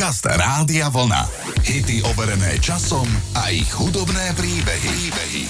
[0.00, 1.28] Podcast Rádia Vlna.
[1.60, 3.04] Hity overené časom
[3.36, 4.88] a ich hudobné príbehy.
[4.88, 5.44] príbehy.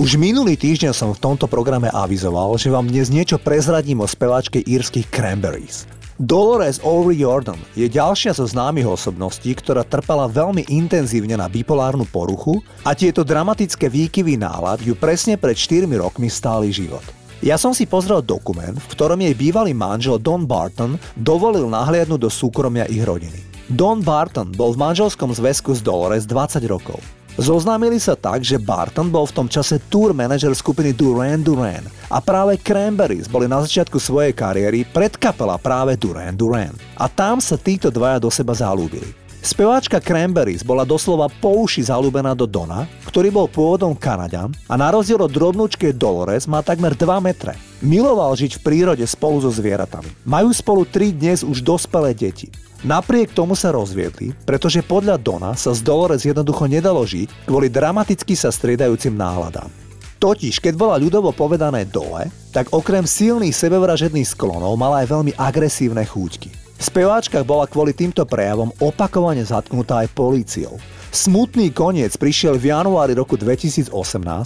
[0.00, 4.64] Už minulý týždeň som v tomto programe avizoval, že vám dnes niečo prezradím o speváčke
[4.64, 5.84] írskych Cranberries.
[6.16, 12.96] Dolores O'Riordan je ďalšia zo známych osobností, ktorá trpela veľmi intenzívne na bipolárnu poruchu a
[12.96, 17.04] tieto dramatické výkyvy nálad ju presne pred 4 rokmi stáli život.
[17.44, 22.32] Ja som si pozrel dokument, v ktorom jej bývalý manžel Don Barton dovolil nahliadnúť do
[22.32, 23.51] súkromia ich rodiny.
[23.72, 27.00] Don Barton bol v manželskom zväzku s Dolores 20 rokov.
[27.40, 31.80] Zoznámili sa tak, že Barton bol v tom čase tour manažer skupiny Duran Duran
[32.12, 36.76] a práve Cranberries boli na začiatku svojej kariéry predkapela práve Duran Duran.
[37.00, 39.08] A tam sa títo dvaja do seba zalúbili.
[39.40, 44.92] Speváčka Cranberries bola doslova po uši zalúbená do Dona, ktorý bol pôvodom Kanaďan a na
[44.92, 47.56] rozdiel od drobnúčke Dolores má takmer 2 metre.
[47.80, 50.12] Miloval žiť v prírode spolu so zvieratami.
[50.28, 52.52] Majú spolu 3 dnes už dospelé deti.
[52.82, 58.34] Napriek tomu sa rozviedli, pretože podľa Dona sa z Dolores jednoducho nedalo žiť kvôli dramaticky
[58.34, 59.70] sa striedajúcim náhľadám.
[60.18, 66.02] Totiž, keď bola ľudovo povedané dole, tak okrem silných sebevražedných sklonov mala aj veľmi agresívne
[66.02, 66.50] chúťky.
[66.82, 70.74] Speváčka bola kvôli týmto prejavom opakovane zatknutá aj políciou.
[71.12, 73.92] Smutný koniec prišiel v januári roku 2018,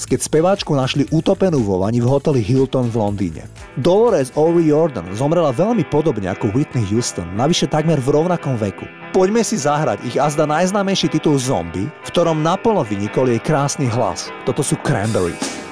[0.03, 3.47] keď speváčku našli utopenú vo vani v hoteli Hilton v Londýne.
[3.79, 8.83] Dolores O'Riordan zomrela veľmi podobne ako Whitney Houston, navyše takmer v rovnakom veku.
[9.15, 14.35] Poďme si zahrať ich azda najznámejší titul Zombie, v ktorom naplno vynikol jej krásny hlas.
[14.43, 15.66] Toto sú Cranberries.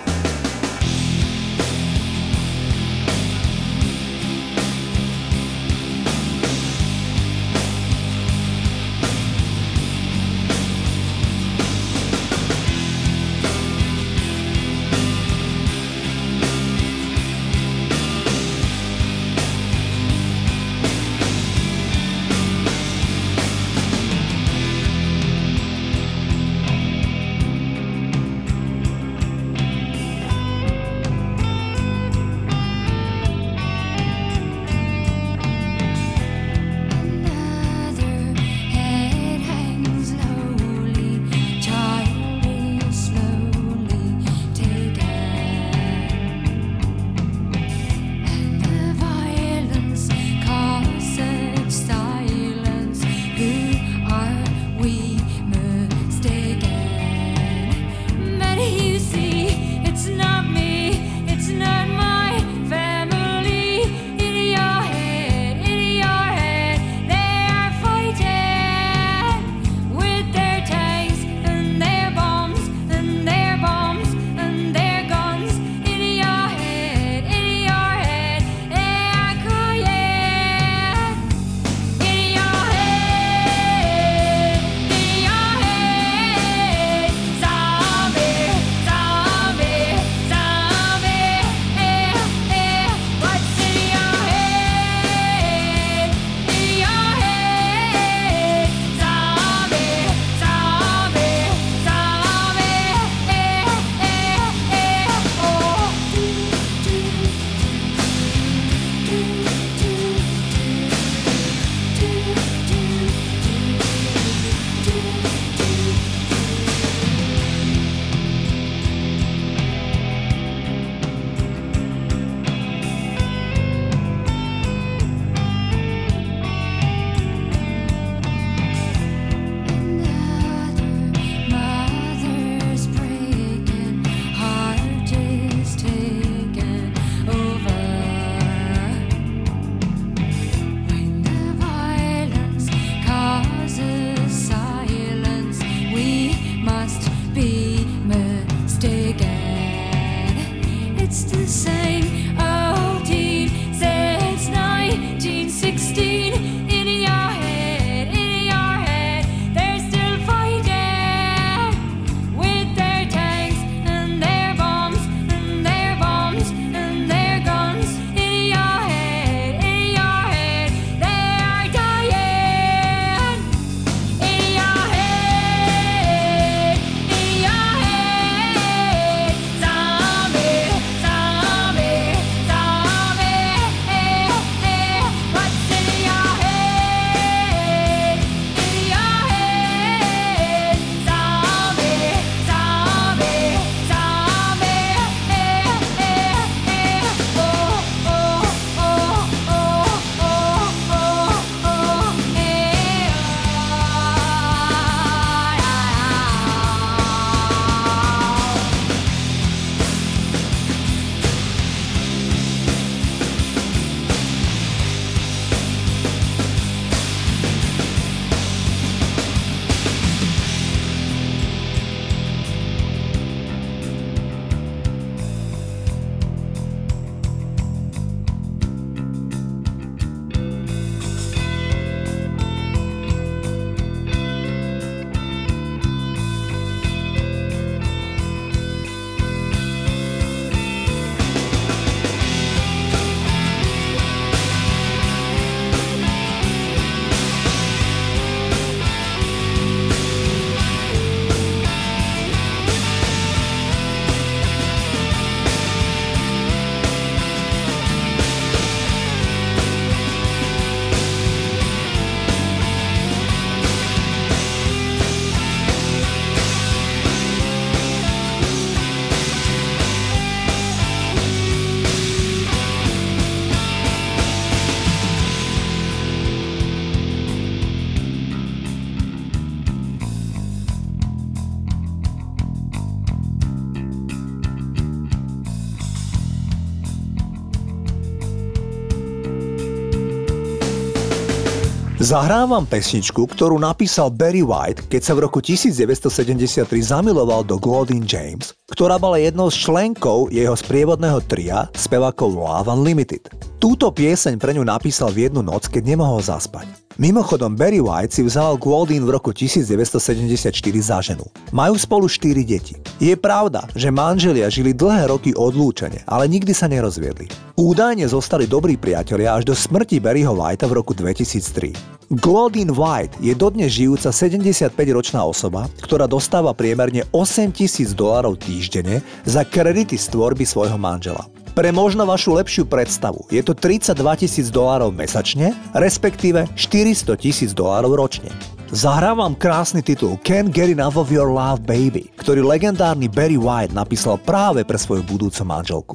[292.04, 298.52] Zahrávam pesničku, ktorú napísal Barry White, keď sa v roku 1973 zamiloval do Claudine James,
[298.68, 303.32] ktorá bola jednou z členkov jeho sprievodného tria spevákov Love Unlimited.
[303.56, 306.83] Túto pieseň pre ňu napísal v jednu noc, keď nemohol zaspať.
[306.94, 311.26] Mimochodom, Barry White si vzal Claudine v roku 1974 za ženu.
[311.50, 312.78] Majú spolu 4 deti.
[313.02, 317.26] Je pravda, že manželia žili dlhé roky odlúčene, ale nikdy sa nerozviedli.
[317.58, 322.14] Údajne zostali dobrí priatelia až do smrti Barryho Whitea v roku 2003.
[322.22, 329.42] Claudine White je dodnes žijúca 75-ročná osoba, ktorá dostáva priemerne 8 tisíc dolárov týždenne za
[329.42, 331.26] kredity z tvorby svojho manžela.
[331.54, 333.94] Pre možno vašu lepšiu predstavu, je to 32
[334.26, 338.34] tisíc dolárov mesačne, respektíve 400 tisíc dolárov ročne.
[338.74, 344.18] Zahrávam krásny titul Can't Get Enough of Your Love Baby, ktorý legendárny Barry White napísal
[344.18, 345.94] práve pre svoju budúcu manželku.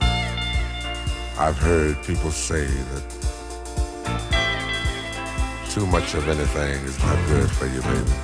[1.36, 3.04] I've heard people say that
[5.76, 8.16] too much of anything is not good for you, baby.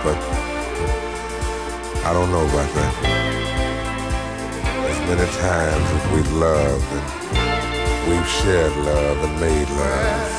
[0.00, 0.16] But
[2.08, 3.17] I don't know about that.
[5.08, 10.34] Many times as we've loved and we've shared love and made love,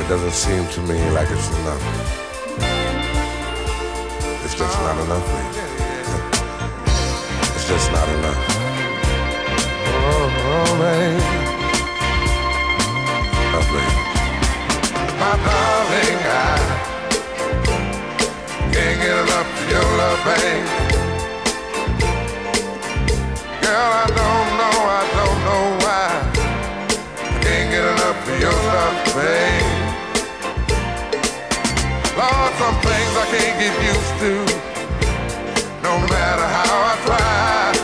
[0.00, 1.84] it doesn't seem to me like it's enough.
[4.44, 5.58] It's just not enough, baby.
[7.54, 8.40] It's just not enough.
[9.86, 11.44] Oh, oh baby
[13.54, 13.86] lovely.
[15.20, 16.56] My darling, I
[18.72, 20.83] can't get enough of your love, babe.
[23.84, 26.08] I don't know, I don't know why.
[27.18, 28.64] I can't get enough of your.
[32.16, 34.32] Lord, some things I can't get used to,
[35.82, 37.74] no matter how I try.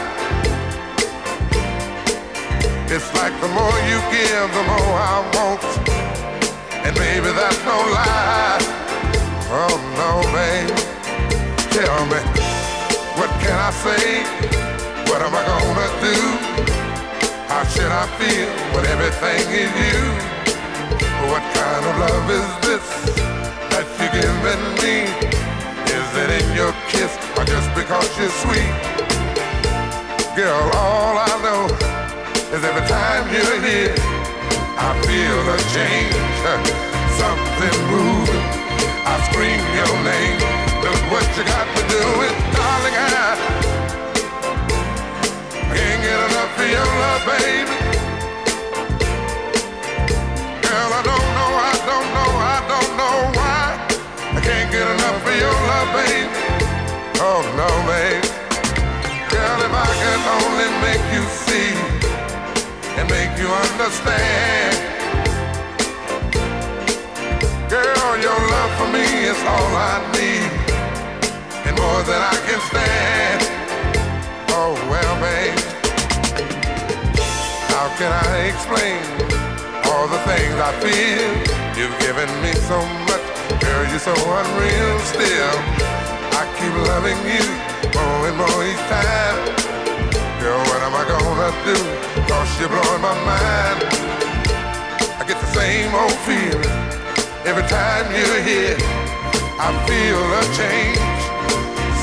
[2.95, 5.63] It's like the more you give, the more I want.
[6.85, 8.59] And baby, that's no lie.
[9.51, 10.11] Oh no.
[11.71, 12.21] Tell me,
[13.17, 14.50] what can I say?
[15.11, 16.17] What am I gonna do?
[17.51, 20.01] How should I feel when everything is you?
[21.27, 22.87] What kind of love is this
[23.75, 25.11] that you're giving me?
[25.91, 28.71] Is it in your kiss or just because you're sweet?
[30.39, 31.67] Girl, all I know
[32.55, 33.99] is every time you're here,
[34.79, 36.23] I feel a change,
[37.19, 38.47] something moving.
[39.03, 40.39] I scream your name.
[40.87, 42.95] Look what you got to do it, darling.
[42.95, 43.80] I
[45.75, 47.77] can't get enough of your love, baby.
[50.67, 53.65] Girl, I don't know, I don't know, I don't know why.
[54.37, 56.31] I can't get enough of your love, baby.
[57.23, 58.29] Oh no, baby.
[59.31, 61.73] Girl, if I could only make you see
[62.99, 64.75] and make you understand.
[67.71, 70.51] Girl, your love for me is all I need,
[71.67, 73.41] and more than I can stand.
[74.51, 75.60] Oh, well, babe,
[77.99, 79.01] can I explain
[79.91, 81.31] all the things I feel?
[81.79, 82.79] You've given me so
[83.09, 83.27] much,
[83.61, 85.55] girl, you're so unreal still.
[86.37, 87.45] I keep loving you
[87.97, 89.39] more and more each time.
[90.41, 91.77] Girl, what am I gonna do?
[92.29, 93.79] Cause you're blowing my mind.
[95.21, 96.77] I get the same old feeling
[97.45, 98.77] every time you're here.
[99.59, 101.23] I feel a change,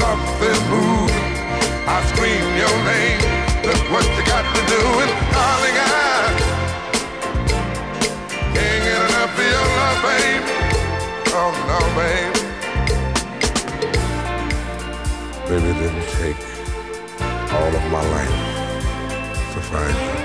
[0.01, 1.27] something moving.
[1.87, 3.36] I scream your name.
[3.67, 5.89] Look what you got to do, and darling, I
[8.53, 9.99] can't get enough of your love.
[11.39, 12.41] Oh no, baby.
[15.47, 16.41] Didn't take
[17.51, 18.37] all of my life
[19.53, 20.15] to find you.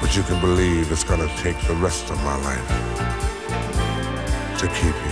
[0.00, 2.68] But you can believe it's gonna take the rest of my life
[4.60, 5.11] to keep you.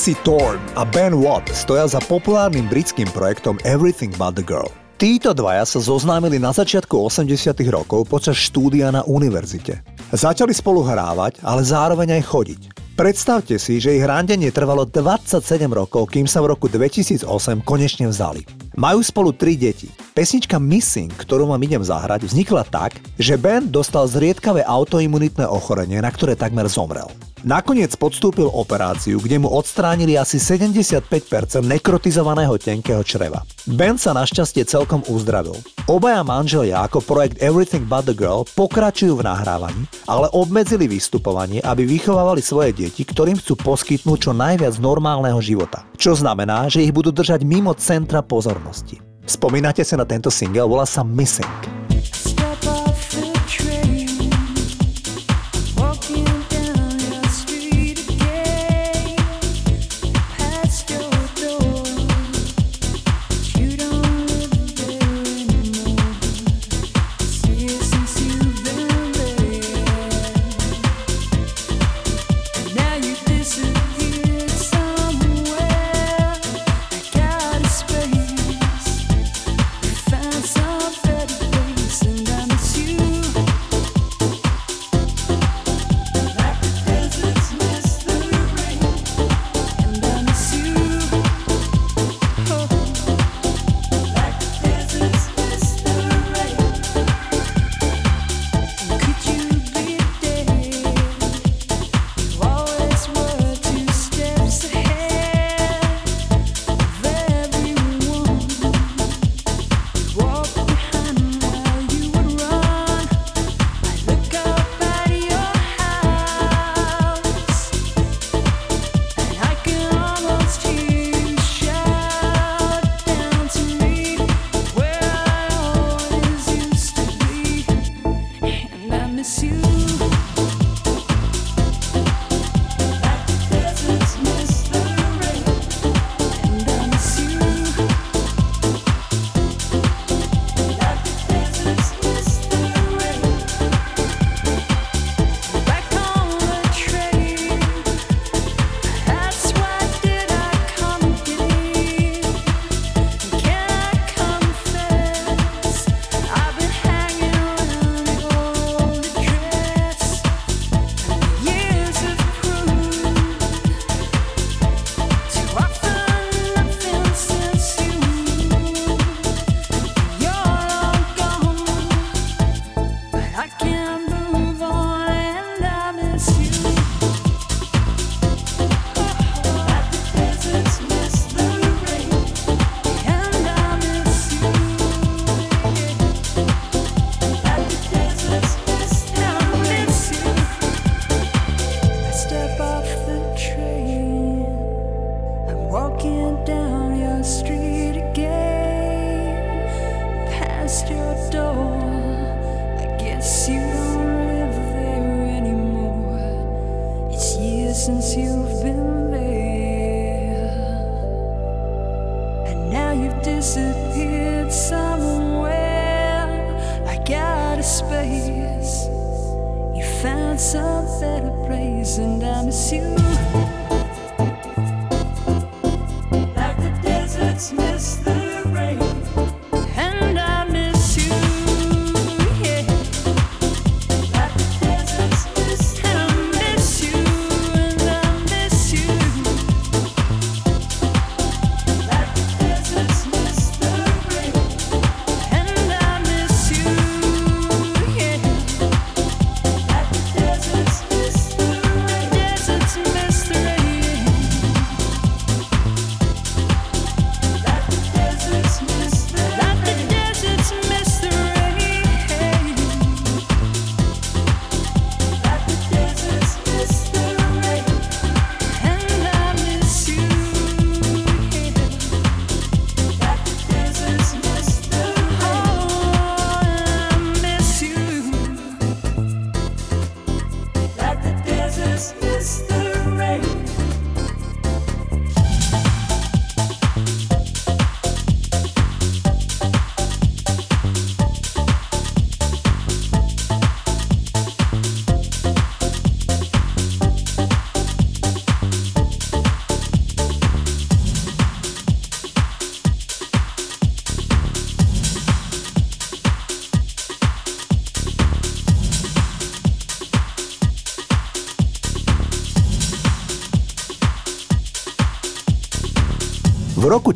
[0.00, 4.72] Tracy Thorn a Ben Watt stoja za populárnym britským projektom Everything But The Girl.
[4.96, 7.28] Títo dvaja sa zoznámili na začiatku 80
[7.68, 9.84] rokov počas štúdia na univerzite.
[10.08, 12.60] Začali spolu hrávať, ale zároveň aj chodiť.
[12.96, 17.28] Predstavte si, že ich randenie trvalo 27 rokov, kým sa v roku 2008
[17.60, 18.48] konečne vzali.
[18.80, 19.92] Majú spolu tri deti.
[20.16, 26.08] Pesnička Missing, ktorú vám idem zahrať, vznikla tak, že Ben dostal zriedkavé autoimunitné ochorenie, na
[26.08, 27.12] ktoré takmer zomrel.
[27.40, 31.00] Nakoniec podstúpil operáciu, kde mu odstránili asi 75%
[31.64, 33.40] nekrotizovaného tenkého čreva.
[33.64, 35.56] Ben sa našťastie celkom uzdravil.
[35.88, 41.88] Obaja manželia ako projekt Everything But The Girl pokračujú v nahrávaní, ale obmedzili vystupovanie, aby
[41.88, 45.88] vychovávali svoje deti, ktorým chcú poskytnúť čo najviac normálneho života.
[45.96, 49.00] Čo znamená, že ich budú držať mimo centra pozornosti.
[49.24, 51.89] Spomínate sa na tento single, volá sa Missing.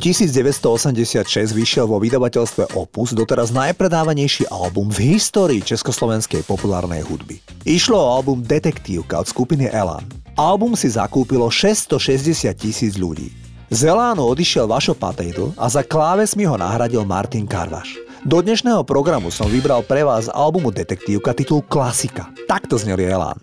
[0.05, 7.41] 1986 vyšiel vo vydavateľstve Opus doteraz najpredávanejší album v histórii československej populárnej hudby.
[7.65, 10.05] Išlo o album Detektívka od skupiny Elan.
[10.37, 13.33] Album si zakúpilo 660 tisíc ľudí.
[13.73, 17.97] Z Elánu odišiel Vašo Patejdl a za kláves mi ho nahradil Martin Karvaš.
[18.21, 22.29] Do dnešného programu som vybral pre vás albumu Detektívka titul Klasika.
[22.45, 23.41] Takto znel Elán.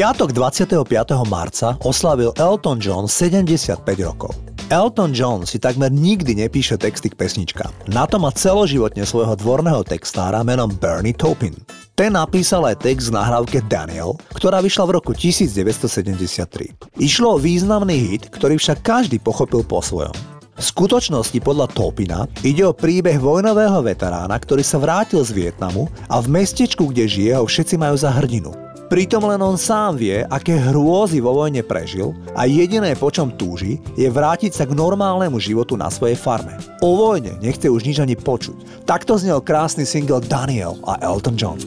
[0.00, 0.80] Piatok 25.
[1.28, 4.32] marca oslavil Elton John 75 rokov.
[4.72, 7.68] Elton John si takmer nikdy nepíše texty k pesničkám.
[7.92, 11.52] Na to má celoživotne svojho dvorného textára menom Bernie Taupin.
[11.92, 16.96] Ten napísal aj text v nahrávke Daniel, ktorá vyšla v roku 1973.
[16.96, 20.16] Išlo o významný hit, ktorý však každý pochopil po svojom.
[20.56, 26.24] V skutočnosti podľa Topina ide o príbeh vojnového veterána, ktorý sa vrátil z Vietnamu a
[26.24, 28.69] v mestečku, kde žije, ho všetci majú za hrdinu.
[28.90, 33.78] Pritom len on sám vie, aké hrôzy vo vojne prežil a jediné po čom túži
[33.94, 36.58] je vrátiť sa k normálnemu životu na svojej farme.
[36.82, 38.82] O vojne nechce už nič ani počuť.
[38.90, 41.62] Takto znel krásny single Daniel a Elton John.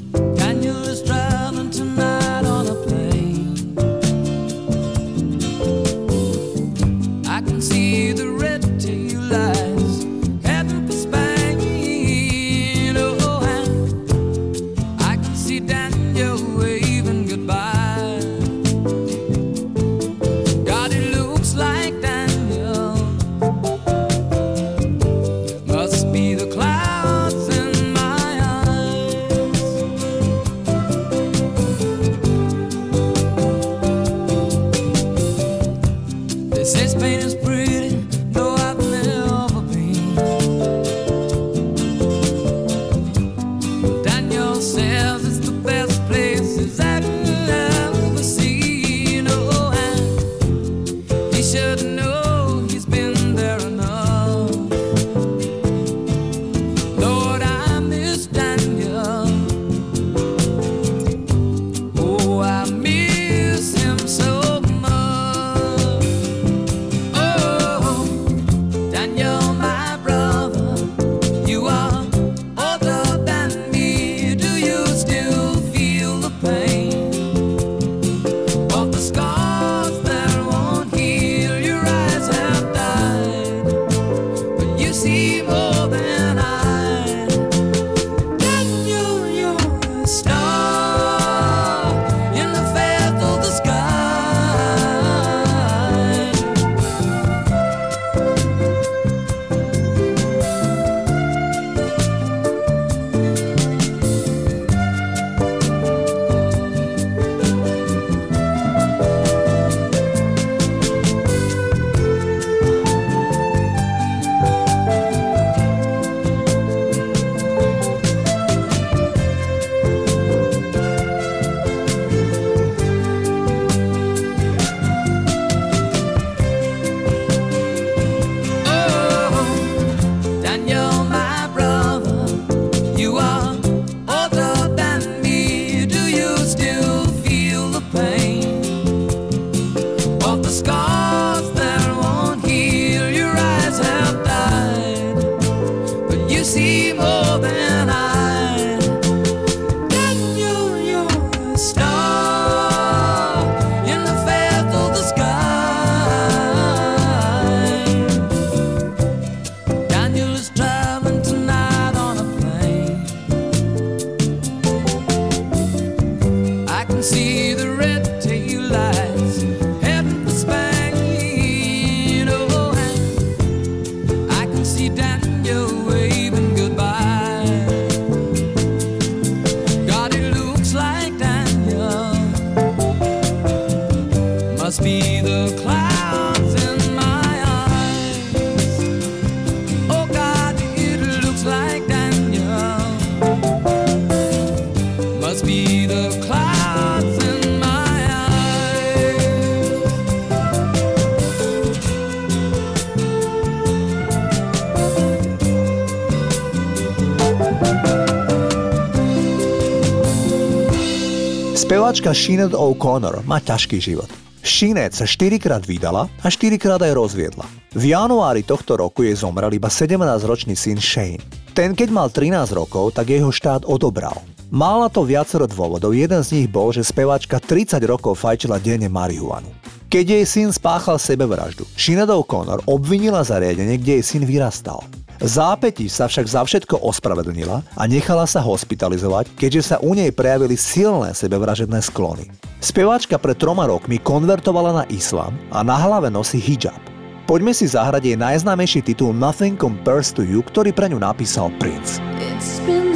[212.03, 214.11] Speváčka Sinead O'Connor má ťažký život.
[214.43, 217.47] Sinead sa 4 krát vydala a 4 krát aj rozviedla.
[217.71, 221.23] V januári tohto roku jej zomrel iba 17-ročný syn Shane.
[221.55, 224.19] Ten, keď mal 13 rokov, tak jeho štát odobral.
[224.51, 229.47] Mala to viacero dôvodov, jeden z nich bol, že speváčka 30 rokov fajčila denne marihuanu.
[229.87, 234.83] Keď jej syn spáchal sebevraždu, Sinead O'Connor obvinila zariadenie, kde jej syn vyrastal.
[235.21, 240.10] V zápätí sa však za všetko ospravedlnila a nechala sa hospitalizovať, keďže sa u nej
[240.10, 242.32] prejavili silné sebevražedné sklony.
[242.63, 246.80] Speváčka pred troma rokmi konvertovala na islám a na hlave nosí hijab.
[247.23, 252.04] Poďme si zahrať jej najznámejší titul Nothing Compares to You, ktorý pre ňu napísal Prince.
[252.19, 252.93] It's been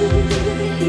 [0.00, 0.87] you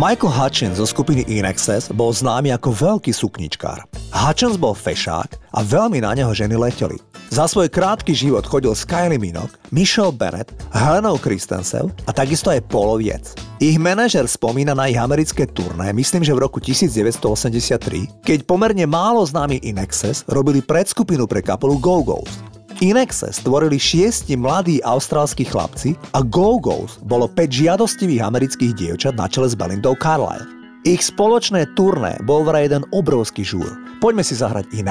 [0.00, 1.44] Michael Hutchins zo skupiny In
[1.92, 3.84] bol známy ako veľký sukničkár.
[4.16, 6.96] Hutchins bol fešák a veľmi na neho ženy leteli.
[7.28, 12.64] Za svoj krátky život chodil s Kylie Minogue, Michelle Bennett, Helenou Christensen a takisto aj
[12.72, 13.36] Poloviec.
[13.60, 19.20] Ich manažer spomína na ich americké turné, myslím, že v roku 1983, keď pomerne málo
[19.20, 22.40] známy In Excess robili predskupinu pre kapelu Go-Go's.
[22.78, 29.50] Inexe stvorili šiesti mladí austrálski chlapci a Go-Go's bolo 5 žiadostivých amerických dievčat na čele
[29.50, 30.46] s Belindou Carlyle.
[30.86, 33.68] Ich spoločné turné bol vraj jeden obrovský žúr.
[34.00, 34.88] Poďme si zahrať In.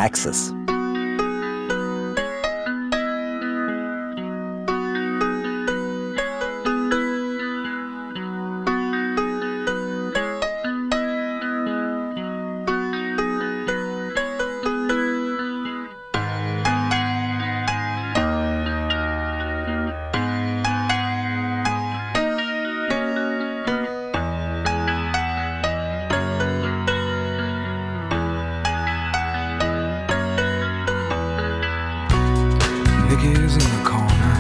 [33.21, 34.36] Nicky's in the corner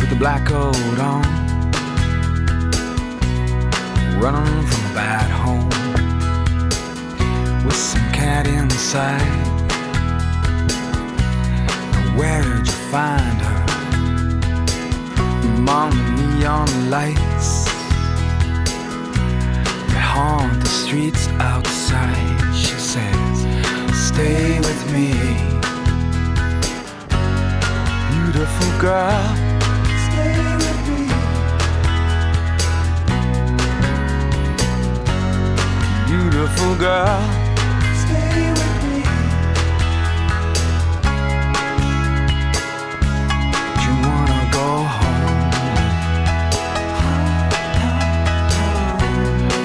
[0.00, 1.22] with the black coat on,
[4.20, 5.68] running from a bad home
[7.64, 9.20] with some cat inside.
[12.16, 13.64] Where'd you find her?
[15.56, 17.66] Among the neon lights
[19.86, 22.54] that haunt the streets outside.
[22.56, 23.46] She says,
[24.08, 25.63] Stay with me
[28.34, 29.36] beautiful girl.
[30.06, 31.06] Stay with me.
[36.08, 37.22] Beautiful girl.
[38.02, 38.98] Stay with me.
[43.84, 44.68] You wanna go
[44.98, 45.50] home?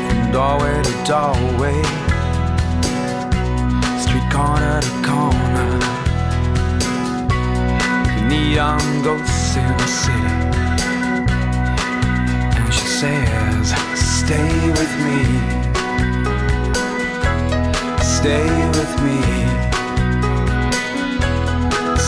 [0.05, 1.79] From doorway to doorway,
[4.03, 5.98] street corner to corner
[8.29, 10.35] neon ghosts in the city.
[12.59, 15.21] And she says, Stay with me.
[18.17, 19.19] Stay with me.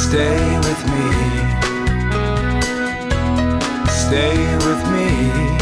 [0.05, 1.07] Stay with me.
[3.89, 5.60] Stay with me.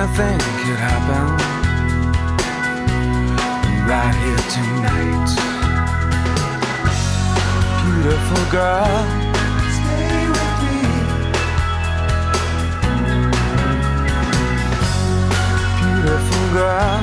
[0.00, 1.26] Anything could happen
[3.88, 5.30] right here tonight.
[7.82, 9.02] Beautiful girl,
[9.74, 10.78] stay with me.
[15.82, 16.97] Beautiful girl,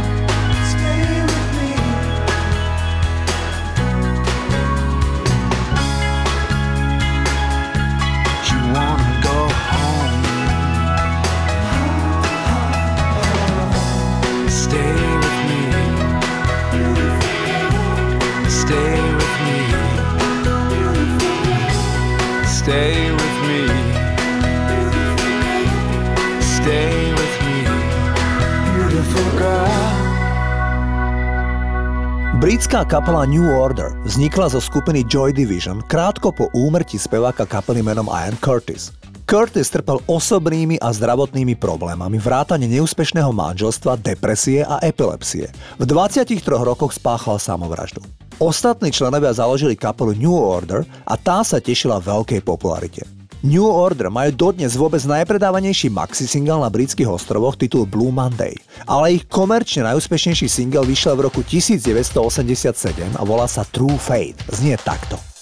[32.36, 38.06] Britská kapela New Order vznikla zo skupiny Joy Division krátko po úmrtí speváka kapely menom
[38.06, 38.94] Ian Curtis.
[39.26, 45.50] Curtis trpel osobnými a zdravotnými problémami, vrátane neúspešného manželstva, depresie a epilepsie.
[45.82, 48.06] V 23 rokoch spáchal samovraždu.
[48.38, 53.14] Ostatní členovia založili kapelu New Order a tá sa tešila veľkej popularite.
[53.45, 58.58] New Order majú dodnes vôbec najpredávanejší maxi single na britských ostrovoch titul Blue Monday,
[58.89, 64.41] ale ich komerčne najúspešnejší single vyšiel v roku 1987 a volá sa True Fate.
[64.49, 65.35] Znie takto.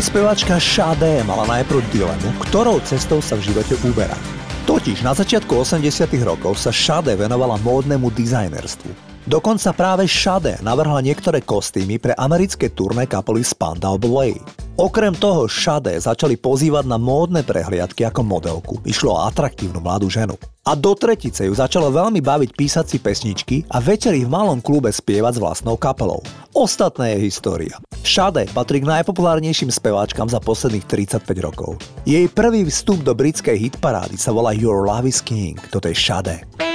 [0.00, 4.16] Aj speváčka Sade mala najprv dilemu, ktorou cestou sa v živote uberá.
[4.64, 5.84] Totiž na začiatku 80
[6.24, 8.88] rokov sa Sade venovala módnemu dizajnerstvu.
[9.28, 14.40] Dokonca práve Shade navrhla niektoré kostýmy pre americké turné kapely Spandau Ballet.
[14.78, 18.74] Okrem toho šadé začali pozývať na módne prehliadky ako modelku.
[18.86, 20.38] Išlo o atraktívnu mladú ženu.
[20.62, 24.92] A do tretice ju začalo veľmi baviť písať si pesničky a večer v malom klube
[24.94, 26.22] spievať s vlastnou kapelou.
[26.54, 27.74] Ostatné je história.
[28.06, 31.76] Shade patrí k najpopulárnejším speváčkam za posledných 35 rokov.
[32.06, 36.69] Jej prvý vstup do britskej hitparády sa volá Your Love is King, toto je Shade.